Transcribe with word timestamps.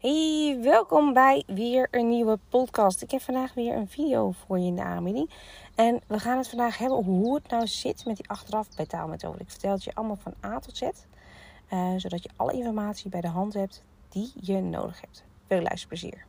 Hey, 0.00 0.58
welkom 0.62 1.12
bij 1.12 1.42
weer 1.46 1.88
een 1.90 2.08
nieuwe 2.08 2.38
podcast. 2.48 3.02
Ik 3.02 3.10
heb 3.10 3.20
vandaag 3.20 3.54
weer 3.54 3.74
een 3.74 3.88
video 3.88 4.30
voor 4.30 4.58
je 4.58 4.66
in 4.66 4.74
de 4.74 4.82
aanbieding. 4.82 5.30
En 5.74 6.00
we 6.06 6.18
gaan 6.18 6.36
het 6.36 6.48
vandaag 6.48 6.78
hebben 6.78 6.98
over 6.98 7.12
hoe 7.12 7.34
het 7.34 7.48
nou 7.48 7.66
zit 7.66 8.04
met 8.04 8.16
die 8.16 8.28
achteraf 8.28 8.76
betaalmethode. 8.76 9.38
Ik 9.38 9.50
vertel 9.50 9.72
het 9.72 9.84
je 9.84 9.94
allemaal 9.94 10.16
van 10.16 10.34
A 10.44 10.58
tot 10.58 10.76
Z. 10.76 10.82
Uh, 10.82 11.94
zodat 11.96 12.22
je 12.22 12.30
alle 12.36 12.52
informatie 12.52 13.10
bij 13.10 13.20
de 13.20 13.28
hand 13.28 13.54
hebt 13.54 13.84
die 14.08 14.32
je 14.34 14.60
nodig 14.60 15.00
hebt. 15.00 15.24
Veel 15.46 15.62
luisterplezier. 15.62 16.26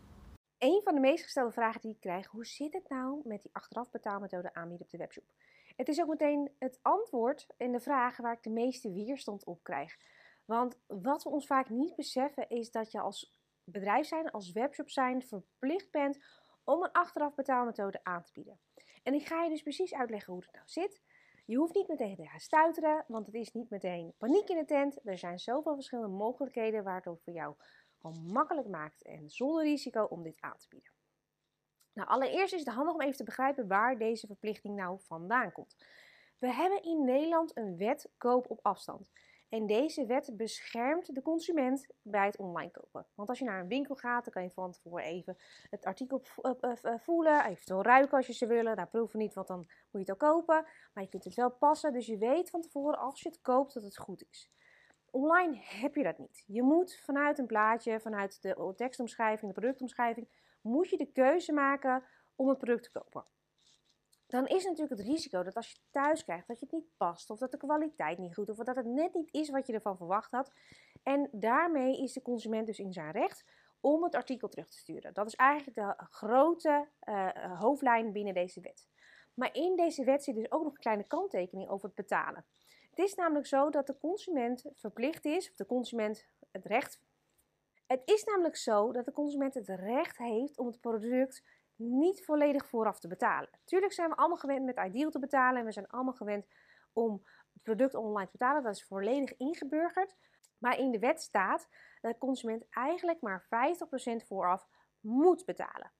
Een 0.57 0.81
van 0.83 0.93
de 0.93 1.01
meest 1.01 1.23
gestelde 1.23 1.51
vragen 1.51 1.81
die 1.81 1.91
ik 1.91 1.99
krijg, 1.99 2.27
hoe 2.27 2.45
zit 2.45 2.73
het 2.73 2.89
nou 2.89 3.21
met 3.23 3.41
die 3.41 3.51
achteraf 3.53 3.91
betaalmethode 3.91 4.53
aanbieden 4.53 4.85
op 4.85 4.91
de 4.91 4.97
webshop? 4.97 5.23
Het 5.75 5.87
is 5.87 6.01
ook 6.01 6.09
meteen 6.09 6.51
het 6.59 6.79
antwoord 6.81 7.47
in 7.57 7.71
de 7.71 7.79
vragen 7.79 8.23
waar 8.23 8.33
ik 8.33 8.43
de 8.43 8.49
meeste 8.49 8.91
weerstand 8.91 9.43
op 9.43 9.63
krijg. 9.63 9.97
Want 10.45 10.77
wat 10.87 11.23
we 11.23 11.29
ons 11.29 11.47
vaak 11.47 11.69
niet 11.69 11.95
beseffen 11.95 12.49
is 12.49 12.71
dat 12.71 12.91
je 12.91 12.99
als 12.99 13.38
bedrijf 13.71 14.07
zijn, 14.07 14.31
als 14.31 14.51
webshop 14.51 14.89
zijn, 14.89 15.21
verplicht 15.21 15.91
bent 15.91 16.19
om 16.63 16.83
een 16.83 16.91
achteraf 16.91 17.35
betaalmethode 17.35 17.99
aan 18.03 18.23
te 18.23 18.31
bieden. 18.33 18.59
En 19.03 19.13
ik 19.13 19.27
ga 19.27 19.43
je 19.43 19.49
dus 19.49 19.61
precies 19.61 19.93
uitleggen 19.93 20.33
hoe 20.33 20.41
het 20.43 20.53
nou 20.53 20.65
zit. 20.67 21.01
Je 21.45 21.57
hoeft 21.57 21.75
niet 21.75 21.87
meteen 21.87 22.15
te 22.15 22.27
gaan 22.27 22.39
stuiteren, 22.39 23.05
want 23.07 23.25
het 23.25 23.35
is 23.35 23.51
niet 23.51 23.69
meteen 23.69 24.13
paniek 24.17 24.49
in 24.49 24.57
de 24.57 24.65
tent. 24.65 25.07
Er 25.07 25.17
zijn 25.17 25.39
zoveel 25.39 25.73
verschillende 25.73 26.15
mogelijkheden 26.15 26.83
waar 26.83 27.01
het 27.03 27.21
voor 27.23 27.33
jou 27.33 27.55
al 28.01 28.11
makkelijk 28.11 28.67
maakt 28.67 29.03
en 29.03 29.29
zonder 29.29 29.63
risico 29.63 30.03
om 30.03 30.23
dit 30.23 30.41
aan 30.41 30.57
te 30.57 30.67
bieden. 30.69 30.91
Nou, 31.93 32.09
allereerst 32.09 32.53
is 32.53 32.59
het 32.59 32.73
handig 32.75 32.93
om 32.93 33.01
even 33.01 33.17
te 33.17 33.23
begrijpen 33.23 33.67
waar 33.67 33.97
deze 33.97 34.27
verplichting 34.27 34.75
nou 34.75 34.99
vandaan 35.01 35.51
komt. 35.51 35.75
We 36.37 36.53
hebben 36.53 36.83
in 36.83 37.05
Nederland 37.05 37.57
een 37.57 37.77
wet 37.77 38.09
koop 38.17 38.49
op 38.49 38.59
afstand. 38.61 39.11
En 39.49 39.65
deze 39.65 40.05
wet 40.05 40.37
beschermt 40.37 41.15
de 41.15 41.21
consument 41.21 41.87
bij 42.01 42.25
het 42.25 42.37
online 42.37 42.71
kopen. 42.71 43.05
Want 43.15 43.29
als 43.29 43.39
je 43.39 43.45
naar 43.45 43.59
een 43.59 43.67
winkel 43.67 43.95
gaat, 43.95 44.23
dan 44.23 44.33
kan 44.33 44.43
je 44.43 44.49
van 44.49 44.71
tevoren 44.71 45.03
even 45.03 45.37
het 45.69 45.85
artikel 45.85 46.21
voelen, 46.99 47.45
eventueel 47.45 47.81
ruiken 47.81 48.17
als 48.17 48.27
je 48.27 48.33
ze 48.33 48.47
willen. 48.47 48.75
Daar 48.75 48.87
proeven 48.87 49.19
niet, 49.19 49.33
want 49.33 49.47
dan 49.47 49.57
moet 49.57 50.05
je 50.05 50.11
het 50.11 50.21
al 50.21 50.31
kopen. 50.31 50.65
Maar 50.93 51.03
je 51.03 51.09
kunt 51.09 51.23
het 51.23 51.35
wel 51.35 51.51
passen, 51.51 51.93
dus 51.93 52.05
je 52.05 52.17
weet 52.17 52.49
van 52.49 52.61
tevoren 52.61 52.99
als 52.99 53.21
je 53.21 53.29
het 53.29 53.41
koopt 53.41 53.73
dat 53.73 53.83
het 53.83 53.97
goed 53.97 54.23
is. 54.29 54.51
Online 55.11 55.57
heb 55.57 55.95
je 55.95 56.03
dat 56.03 56.17
niet. 56.17 56.43
Je 56.47 56.63
moet 56.63 56.95
vanuit 57.03 57.39
een 57.39 57.45
plaatje, 57.45 57.99
vanuit 57.99 58.41
de 58.41 58.73
tekstomschrijving, 58.75 59.53
de 59.53 59.59
productomschrijving, 59.59 60.29
moet 60.61 60.89
je 60.89 60.97
de 60.97 61.11
keuze 61.11 61.53
maken 61.53 62.03
om 62.35 62.49
het 62.49 62.57
product 62.57 62.83
te 62.83 62.91
kopen 62.91 63.25
dan 64.29 64.47
is 64.47 64.63
natuurlijk 64.63 64.99
het 64.99 65.07
risico 65.07 65.43
dat 65.43 65.55
als 65.55 65.71
je 65.71 65.77
thuis 65.91 66.23
krijgt 66.23 66.47
dat 66.47 66.59
je 66.59 66.65
het 66.65 66.75
niet 66.75 66.97
past, 66.97 67.29
of 67.29 67.39
dat 67.39 67.51
de 67.51 67.57
kwaliteit 67.57 68.17
niet 68.17 68.33
goed 68.33 68.49
of 68.49 68.57
dat 68.57 68.75
het 68.75 68.85
net 68.85 69.13
niet 69.13 69.33
is 69.33 69.49
wat 69.49 69.67
je 69.67 69.73
ervan 69.73 69.97
verwacht 69.97 70.31
had. 70.31 70.51
En 71.03 71.29
daarmee 71.31 72.01
is 72.01 72.13
de 72.13 72.21
consument 72.21 72.65
dus 72.65 72.79
in 72.79 72.93
zijn 72.93 73.11
recht 73.11 73.45
om 73.79 74.03
het 74.03 74.15
artikel 74.15 74.47
terug 74.47 74.69
te 74.69 74.77
sturen. 74.77 75.13
Dat 75.13 75.27
is 75.27 75.35
eigenlijk 75.35 75.77
de 75.77 76.03
grote 76.09 76.87
uh, 77.03 77.59
hoofdlijn 77.59 78.11
binnen 78.11 78.33
deze 78.33 78.61
wet. 78.61 78.87
Maar 79.33 79.55
in 79.55 79.75
deze 79.75 80.03
wet 80.03 80.23
zit 80.23 80.35
dus 80.35 80.51
ook 80.51 80.63
nog 80.63 80.73
een 80.73 80.79
kleine 80.79 81.07
kanttekening 81.07 81.69
over 81.69 81.85
het 81.85 81.95
betalen. 81.95 82.45
Het 82.89 82.99
is 82.99 83.15
namelijk 83.15 83.47
zo 83.47 83.69
dat 83.69 83.87
de 83.87 83.97
consument 83.97 84.65
verplicht 84.73 85.25
is, 85.25 85.49
of 85.49 85.55
de 85.55 85.65
consument 85.65 86.25
het 86.51 86.65
recht. 86.65 87.01
Het 87.87 88.01
is 88.05 88.23
namelijk 88.23 88.55
zo 88.55 88.91
dat 88.91 89.05
de 89.05 89.11
consument 89.11 89.53
het 89.53 89.67
recht 89.67 90.17
heeft 90.17 90.57
om 90.57 90.67
het 90.67 90.79
product 90.79 91.43
niet 91.79 92.25
volledig 92.25 92.67
vooraf 92.67 92.99
te 92.99 93.07
betalen. 93.07 93.49
Tuurlijk 93.65 93.93
zijn 93.93 94.09
we 94.09 94.15
allemaal 94.15 94.37
gewend 94.37 94.65
met 94.65 94.79
Ideal 94.85 95.09
te 95.09 95.19
betalen 95.19 95.59
en 95.59 95.65
we 95.65 95.71
zijn 95.71 95.87
allemaal 95.87 96.13
gewend 96.13 96.45
om 96.93 97.23
het 97.53 97.63
product 97.63 97.95
online 97.95 98.25
te 98.25 98.37
betalen. 98.37 98.63
Dat 98.63 98.75
is 98.75 98.85
volledig 98.85 99.37
ingeburgerd. 99.37 100.15
Maar 100.57 100.79
in 100.79 100.91
de 100.91 100.99
wet 100.99 101.21
staat 101.21 101.67
dat 102.01 102.11
de 102.11 102.17
consument 102.17 102.65
eigenlijk 102.69 103.21
maar 103.21 103.47
50% 104.23 104.25
vooraf 104.25 104.67
moet 104.99 105.45
betalen. 105.45 105.91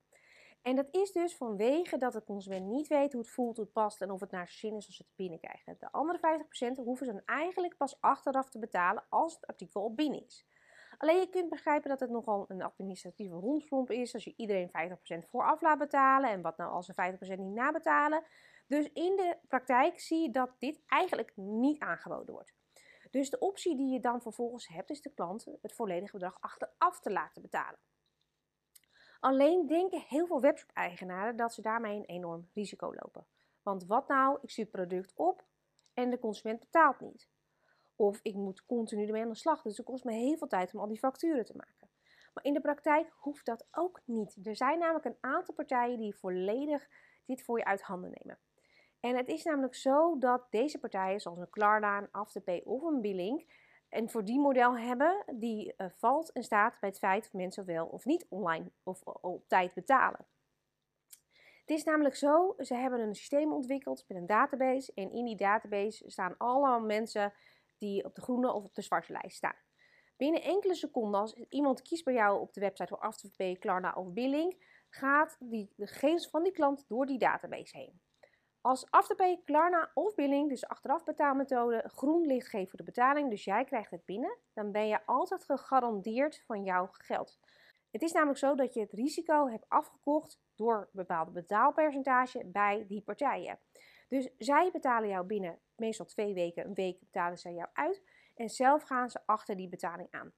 En 0.62 0.76
dat 0.76 0.88
is 0.92 1.12
dus 1.12 1.36
vanwege 1.36 1.98
dat 1.98 2.14
de 2.14 2.24
consument 2.24 2.66
niet 2.66 2.88
weet 2.88 3.12
hoe 3.12 3.22
het 3.22 3.32
voelt, 3.32 3.56
hoe 3.56 3.66
het 3.66 3.74
past 3.74 4.02
en 4.02 4.12
of 4.12 4.20
het 4.20 4.32
naar 4.32 4.48
zin 4.48 4.76
is 4.76 4.86
als 4.86 4.96
ze 4.96 5.04
het 5.04 5.16
binnenkrijgen. 5.16 5.76
De 5.80 5.92
andere 5.92 6.46
50% 6.74 6.76
hoeven 6.76 7.06
ze 7.06 7.12
dan 7.12 7.22
eigenlijk 7.26 7.78
pas 7.78 8.02
achteraf 8.02 8.50
te 8.50 8.60
betalen 8.60 9.06
als 9.10 9.34
het 9.34 9.48
artikel 9.48 9.82
al 9.82 9.94
binnen 9.94 10.26
is. 10.26 10.46
Alleen 11.00 11.20
je 11.20 11.30
kunt 11.30 11.50
begrijpen 11.50 11.90
dat 11.90 12.00
het 12.00 12.10
nogal 12.10 12.46
een 12.48 12.62
administratieve 12.62 13.36
rondslomp 13.36 13.92
is 13.92 14.14
als 14.14 14.24
je 14.24 14.34
iedereen 14.36 14.70
50% 15.26 15.30
vooraf 15.30 15.62
laat 15.62 15.78
betalen. 15.78 16.30
En 16.30 16.42
wat 16.42 16.58
nou 16.58 16.72
als 16.72 16.86
ze 16.86 16.94
50% 16.94 17.40
niet 17.40 17.54
nabetalen. 17.54 18.24
Dus 18.68 18.92
in 18.94 19.16
de 19.16 19.38
praktijk 19.48 20.00
zie 20.00 20.22
je 20.22 20.30
dat 20.32 20.56
dit 20.58 20.82
eigenlijk 20.88 21.32
niet 21.36 21.80
aangeboden 21.80 22.34
wordt. 22.34 22.54
Dus 23.12 23.30
de 23.30 23.40
optie 23.40 23.76
die 23.76 23.92
je 23.92 24.00
dan 24.00 24.22
vervolgens 24.22 24.68
hebt, 24.68 24.90
is 24.90 25.02
de 25.02 25.14
klant 25.14 25.46
het 25.62 25.74
volledige 25.74 26.12
bedrag 26.12 26.38
achteraf 26.40 27.00
te 27.00 27.12
laten 27.12 27.42
betalen. 27.42 27.80
Alleen 29.20 29.68
denken 29.68 30.04
heel 30.08 30.28
veel 30.28 30.42
webshop-eigenaren 30.42 31.36
dat 31.36 31.54
ze 31.54 31.62
daarmee 31.62 31.98
een 31.98 32.06
enorm 32.06 32.50
risico 32.54 32.94
lopen. 32.94 33.26
Want 33.62 33.86
wat 33.86 34.08
nou, 34.08 34.38
ik 34.42 34.50
stuur 34.50 34.64
het 34.64 34.74
product 34.74 35.14
op 35.16 35.46
en 35.94 36.10
de 36.10 36.20
consument 36.20 36.60
betaalt 36.60 37.00
niet. 37.00 37.30
Of 38.00 38.20
ik 38.22 38.36
moet 38.36 38.66
continu 38.66 39.06
ermee 39.06 39.22
aan 39.22 39.30
de 39.30 39.36
slag. 39.36 39.62
Dus 39.62 39.78
het 39.78 39.86
kost 39.86 40.04
me 40.04 40.12
heel 40.12 40.38
veel 40.38 40.48
tijd 40.48 40.74
om 40.74 40.80
al 40.80 40.88
die 40.88 40.98
facturen 40.98 41.46
te 41.46 41.56
maken. 41.56 41.90
Maar 42.34 42.44
in 42.44 42.54
de 42.54 42.62
praktijk 42.62 43.12
hoeft 43.16 43.46
dat 43.46 43.68
ook 43.72 44.02
niet. 44.06 44.38
Er 44.44 44.56
zijn 44.56 44.80
namelijk 44.80 45.06
een 45.06 45.18
aantal 45.20 45.54
partijen 45.54 46.00
die 46.00 46.16
volledig 46.16 46.90
dit 47.26 47.44
voor 47.44 47.58
je 47.58 47.66
uit 47.66 47.82
handen 47.82 48.12
nemen. 48.14 48.40
En 49.00 49.16
het 49.16 49.28
is 49.28 49.44
namelijk 49.44 49.76
zo 49.76 50.18
dat 50.18 50.48
deze 50.50 50.80
partijen, 50.80 51.20
zoals 51.20 51.38
een 51.38 51.50
Klarna, 51.50 51.98
een 51.98 52.12
Afterpay 52.12 52.62
of 52.66 52.82
een 52.82 53.02
Billing, 53.02 53.52
een 53.90 54.10
voor 54.10 54.26
die 54.26 54.40
model 54.40 54.78
hebben 54.78 55.24
die 55.36 55.74
uh, 55.78 55.88
valt 55.98 56.32
en 56.32 56.44
staat 56.44 56.80
bij 56.80 56.90
het 56.90 56.98
feit 56.98 57.26
of 57.26 57.34
mensen 57.34 57.66
wel 57.66 57.86
of 57.86 58.06
niet 58.06 58.26
online 58.30 58.72
of 58.84 59.02
op 59.04 59.48
tijd 59.48 59.74
betalen. 59.74 60.26
Het 61.60 61.78
is 61.78 61.84
namelijk 61.84 62.16
zo, 62.16 62.56
ze 62.60 62.76
hebben 62.76 63.00
een 63.00 63.16
systeem 63.16 63.54
ontwikkeld 63.54 64.06
met 64.08 64.18
een 64.18 64.26
database 64.26 64.92
en 64.96 65.12
in 65.12 65.26
die 65.26 65.36
database 65.36 66.04
staan 66.08 66.36
allemaal 66.38 66.80
mensen 66.80 67.34
die 67.80 68.06
op 68.06 68.16
de 68.16 68.22
groene 68.22 68.54
of 68.54 68.64
op 68.64 68.74
de 68.74 68.82
zwarte 68.82 69.12
lijst 69.12 69.38
staan. 69.38 69.56
Binnen 70.18 70.42
enkele 70.42 70.76
seconden, 70.76 71.20
als 71.20 71.34
iemand 71.34 71.82
kiest 71.82 72.04
bij 72.04 72.14
jou 72.14 72.40
op 72.40 72.54
de 72.54 72.60
website 72.60 72.88
voor 72.88 73.00
Afterpay, 73.00 73.56
Klarna 73.56 73.94
of 73.94 74.14
Billing, 74.14 74.64
gaat 74.90 75.38
die, 75.40 75.74
de 75.76 75.88
gegevens 75.88 76.30
van 76.30 76.44
die 76.44 76.52
klant 76.52 76.86
door 76.88 77.06
die 77.06 77.18
database 77.18 77.78
heen. 77.78 78.02
Als 78.62 78.92
Afterpay, 78.92 79.42
Klarna 79.46 79.92
of 79.94 80.16
Billing, 80.16 80.50
dus 80.50 80.68
achteraf 80.68 81.04
betaalmethode, 81.04 81.84
groen 81.86 82.26
licht 82.26 82.48
geeft 82.48 82.70
voor 82.70 82.80
de 82.80 82.86
betaling, 82.86 83.30
dus 83.30 83.44
jij 83.44 83.64
krijgt 83.64 83.92
het 83.92 84.06
binnen, 84.06 84.38
dan 84.54 84.72
ben 84.72 84.88
je 84.88 85.06
altijd 85.06 85.44
gegarandeerd 85.44 86.44
van 86.46 86.64
jouw 86.64 86.90
geld. 86.92 87.40
Het 87.92 88.02
is 88.02 88.12
namelijk 88.12 88.40
zo 88.40 88.56
dat 88.56 88.74
je 88.74 88.80
het 88.80 88.92
risico 88.92 89.48
hebt 89.48 89.66
afgekocht 89.68 90.40
door 90.56 90.78
een 90.78 90.88
bepaald 90.92 91.34
betaalpercentage 91.34 92.46
bij 92.46 92.86
die 92.88 93.02
partijen. 93.02 93.60
Dus 94.10 94.30
zij 94.38 94.70
betalen 94.72 95.10
jou 95.10 95.26
binnen 95.26 95.60
meestal 95.76 96.06
twee 96.06 96.34
weken, 96.34 96.66
een 96.66 96.74
week 96.74 97.00
betalen 97.00 97.38
zij 97.38 97.54
jou 97.54 97.70
uit. 97.74 98.04
En 98.36 98.50
zelf 98.50 98.84
gaan 98.84 99.10
ze 99.10 99.20
achter 99.26 99.56
die 99.56 99.70
betaling 99.70 100.08
aan. 100.12 100.34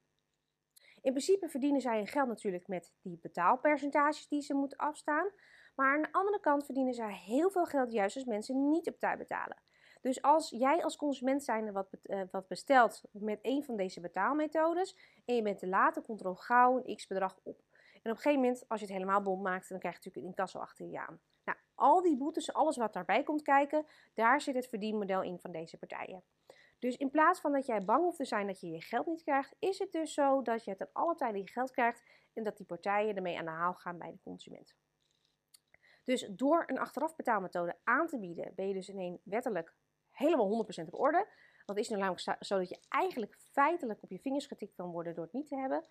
In 1.01 1.11
principe 1.11 1.49
verdienen 1.49 1.81
zij 1.81 1.97
hun 1.97 2.07
geld 2.07 2.27
natuurlijk 2.27 2.67
met 2.67 2.93
die 3.01 3.19
betaalpercentages 3.21 4.27
die 4.27 4.41
ze 4.41 4.53
moeten 4.53 4.77
afstaan. 4.77 5.31
Maar 5.75 5.95
aan 5.95 6.01
de 6.01 6.11
andere 6.11 6.39
kant 6.39 6.65
verdienen 6.65 6.93
zij 6.93 7.13
heel 7.13 7.49
veel 7.49 7.65
geld 7.65 7.91
juist 7.91 8.15
als 8.15 8.25
mensen 8.25 8.69
niet 8.69 8.87
op 8.89 8.99
tijd 8.99 9.17
betalen. 9.17 9.57
Dus 10.01 10.21
als 10.21 10.49
jij 10.49 10.83
als 10.83 10.95
consument 10.95 11.43
zijnde 11.43 11.71
wat, 11.71 11.87
uh, 12.03 12.21
wat 12.31 12.47
bestelt 12.47 13.01
met 13.11 13.39
een 13.41 13.63
van 13.63 13.75
deze 13.75 14.01
betaalmethodes 14.01 14.97
en 15.25 15.35
je 15.35 15.41
bent 15.41 15.59
te 15.59 15.67
laat, 15.67 15.93
dan 15.93 16.03
komt 16.03 16.19
er 16.19 16.25
al 16.25 16.35
gauw 16.35 16.81
een 16.83 16.95
x-bedrag 16.95 17.39
op. 17.43 17.61
En 17.93 18.11
op 18.11 18.17
een 18.17 18.21
gegeven 18.21 18.41
moment, 18.41 18.65
als 18.67 18.79
je 18.79 18.85
het 18.85 18.95
helemaal 18.95 19.21
bond 19.21 19.41
maakt, 19.41 19.69
dan 19.69 19.79
krijg 19.79 19.95
je 19.95 20.01
natuurlijk 20.03 20.25
een 20.25 20.39
incasso 20.39 20.59
achter 20.59 20.87
je 20.87 20.99
aan. 20.99 21.19
Al 21.81 22.01
die 22.01 22.17
boetes, 22.17 22.53
alles 22.53 22.77
wat 22.77 22.93
daarbij 22.93 23.23
komt 23.23 23.41
kijken, 23.41 23.85
daar 24.13 24.41
zit 24.41 24.55
het 24.55 24.67
verdienmodel 24.67 25.21
in 25.21 25.39
van 25.39 25.51
deze 25.51 25.77
partijen. 25.77 26.23
Dus 26.79 26.97
in 26.97 27.09
plaats 27.09 27.39
van 27.39 27.51
dat 27.51 27.65
jij 27.65 27.85
bang 27.85 28.03
hoeft 28.03 28.17
te 28.17 28.25
zijn 28.25 28.47
dat 28.47 28.59
je 28.59 28.67
je 28.67 28.81
geld 28.81 29.05
niet 29.05 29.23
krijgt, 29.23 29.55
is 29.59 29.79
het 29.79 29.91
dus 29.91 30.13
zo 30.13 30.41
dat 30.41 30.65
je 30.65 30.75
ten 30.75 30.89
alle 30.93 31.15
tijde 31.15 31.37
je 31.37 31.47
geld 31.47 31.71
krijgt 31.71 32.03
en 32.33 32.43
dat 32.43 32.57
die 32.57 32.65
partijen 32.65 33.15
ermee 33.15 33.37
aan 33.37 33.45
de 33.45 33.51
haal 33.51 33.73
gaan 33.73 33.97
bij 33.97 34.11
de 34.11 34.19
consument. 34.23 34.75
Dus 36.03 36.27
door 36.31 36.63
een 36.67 36.79
achteraf 36.79 37.15
betaalmethode 37.15 37.77
aan 37.83 38.07
te 38.07 38.19
bieden, 38.19 38.51
ben 38.55 38.67
je 38.67 38.73
dus 38.73 38.89
ineens 38.89 39.19
wettelijk 39.23 39.73
helemaal 40.09 40.65
100% 40.81 40.85
op 40.85 40.99
orde. 40.99 41.27
Want 41.65 41.79
is 41.79 41.89
nu 41.89 41.97
namelijk 41.97 42.37
zo 42.39 42.57
dat 42.57 42.69
je 42.69 42.79
eigenlijk 42.89 43.35
feitelijk 43.51 44.03
op 44.03 44.09
je 44.09 44.19
vingers 44.19 44.45
getikt 44.45 44.75
kan 44.75 44.91
worden 44.91 45.13
door 45.13 45.23
het 45.23 45.33
niet 45.33 45.47
te 45.47 45.55
hebben. 45.55 45.85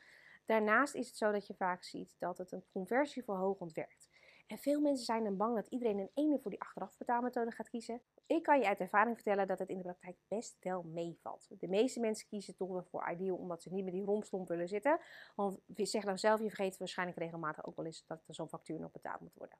Daarnaast 0.46 0.94
is 0.94 1.06
het 1.06 1.16
zo 1.16 1.32
dat 1.32 1.46
je 1.46 1.54
vaak 1.54 1.84
ziet 1.84 2.16
dat 2.19 2.38
het 2.38 2.52
een 2.52 2.64
conversieverhogend 2.72 3.72
werkt. 3.72 4.09
En 4.50 4.58
veel 4.58 4.81
mensen 4.81 5.05
zijn 5.05 5.25
dan 5.25 5.37
bang 5.37 5.55
dat 5.55 5.67
iedereen 5.67 5.99
in 5.99 6.11
ene 6.14 6.38
voor 6.38 6.50
die 6.50 6.61
achteraf 6.61 6.97
betaalmethode 6.97 7.50
gaat 7.50 7.69
kiezen. 7.69 8.02
Ik 8.26 8.43
kan 8.43 8.58
je 8.58 8.67
uit 8.67 8.81
ervaring 8.81 9.14
vertellen 9.14 9.47
dat 9.47 9.58
het 9.58 9.69
in 9.69 9.76
de 9.76 9.82
praktijk 9.82 10.17
best 10.29 10.56
wel 10.61 10.82
meevalt. 10.82 11.47
De 11.58 11.69
meeste 11.69 12.00
mensen 12.00 12.26
kiezen 12.26 12.56
toch 12.56 12.69
wel 12.69 12.85
voor 12.85 13.11
Ideal 13.11 13.37
omdat 13.37 13.62
ze 13.62 13.73
niet 13.73 13.85
met 13.85 13.93
die 13.93 14.05
romslomp 14.05 14.49
willen 14.49 14.69
zitten. 14.69 15.00
Want 15.35 15.61
zeg 15.75 16.05
nou 16.05 16.19
zelf, 16.19 16.41
je 16.41 16.49
vergeet 16.49 16.76
waarschijnlijk 16.76 17.19
regelmatig 17.19 17.67
ook 17.67 17.76
wel 17.76 17.85
eens 17.85 18.05
dat 18.06 18.23
er 18.26 18.35
zo'n 18.35 18.49
factuur 18.49 18.81
nog 18.81 18.93
betaald 18.93 19.20
moet 19.20 19.35
worden. 19.35 19.58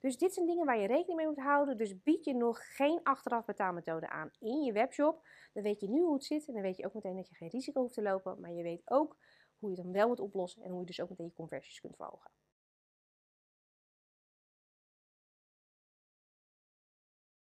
Dus 0.00 0.18
dit 0.18 0.34
zijn 0.34 0.46
dingen 0.46 0.66
waar 0.66 0.78
je 0.78 0.86
rekening 0.86 1.16
mee 1.16 1.26
moet 1.26 1.44
houden. 1.44 1.76
Dus 1.76 2.02
bied 2.02 2.24
je 2.24 2.34
nog 2.34 2.74
geen 2.76 3.00
achteraf 3.02 3.44
betaalmethode 3.44 4.08
aan 4.08 4.30
in 4.38 4.62
je 4.62 4.72
webshop. 4.72 5.26
Dan 5.52 5.62
weet 5.62 5.80
je 5.80 5.88
nu 5.88 6.00
hoe 6.00 6.14
het 6.14 6.24
zit 6.24 6.48
en 6.48 6.54
dan 6.54 6.62
weet 6.62 6.76
je 6.76 6.86
ook 6.86 6.94
meteen 6.94 7.16
dat 7.16 7.28
je 7.28 7.34
geen 7.34 7.48
risico 7.48 7.80
hoeft 7.80 7.94
te 7.94 8.02
lopen. 8.02 8.40
Maar 8.40 8.52
je 8.52 8.62
weet 8.62 8.90
ook 8.90 9.16
hoe 9.58 9.70
je 9.70 9.76
het 9.76 9.84
dan 9.84 9.94
wel 9.94 10.08
moet 10.08 10.20
oplossen 10.20 10.62
en 10.62 10.70
hoe 10.70 10.80
je 10.80 10.86
dus 10.86 11.00
ook 11.00 11.08
meteen 11.08 11.26
je 11.26 11.32
conversies 11.32 11.80
kunt 11.80 11.96
verhogen. 11.96 12.30